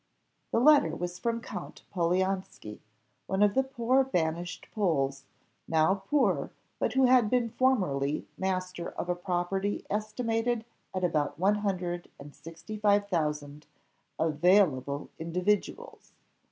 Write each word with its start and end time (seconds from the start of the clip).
The 0.51 0.59
letter 0.59 0.95
was 0.95 1.19
from 1.19 1.41
Count 1.41 1.83
Polianski, 1.93 2.79
one 3.27 3.43
of 3.43 3.53
the 3.53 3.61
poor 3.61 4.03
banished 4.03 4.65
Poles; 4.71 5.25
now 5.67 5.93
poor, 6.09 6.49
but 6.79 6.93
who 6.93 7.05
had 7.05 7.29
been 7.29 7.51
formerly 7.51 8.25
master 8.35 8.89
of 8.93 9.09
a 9.09 9.15
property 9.15 9.85
estimated 9.91 10.65
at 10.95 11.03
about 11.03 11.37
one 11.37 11.57
hundred 11.59 12.09
and 12.19 12.33
sixty 12.33 12.77
five 12.77 13.09
thousand 13.09 13.67
available 14.17 15.11
individuals. 15.19 16.13